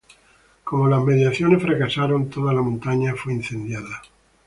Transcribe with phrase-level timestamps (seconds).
[0.63, 4.01] Como las mediaciones fracasaron, toda la montaña fue incendiada.